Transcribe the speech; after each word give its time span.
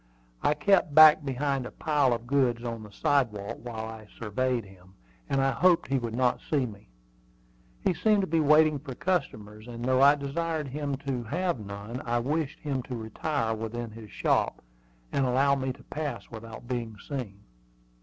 I 0.41 0.55
kept 0.55 0.95
back 0.95 1.23
behind 1.23 1.67
a 1.67 1.71
pile 1.71 2.11
of 2.11 2.25
goods 2.25 2.63
on 2.63 2.81
the 2.81 2.89
sidewalk 2.89 3.59
while 3.61 3.85
I 3.85 4.07
surveyed 4.17 4.65
him, 4.65 4.95
and 5.29 5.39
I 5.43 5.51
hoped 5.51 5.87
he 5.89 5.99
would 5.99 6.15
not 6.15 6.39
see 6.49 6.65
me. 6.65 6.89
He 7.83 7.93
seemed 7.93 8.21
to 8.21 8.27
be 8.27 8.39
waiting 8.39 8.79
for 8.79 8.95
customers; 8.95 9.67
and 9.67 9.85
though 9.85 10.01
I 10.01 10.15
desired 10.15 10.69
him 10.69 10.95
to 11.05 11.25
have 11.25 11.59
none, 11.59 12.01
I 12.03 12.17
wished 12.17 12.57
him 12.61 12.81
to 12.81 12.95
retire 12.95 13.53
within 13.53 13.91
his 13.91 14.09
shop, 14.09 14.63
and 15.11 15.23
allow 15.23 15.53
me 15.53 15.71
to 15.71 15.83
pass 15.83 16.31
without 16.31 16.67
being 16.67 16.97
seen. 17.07 17.41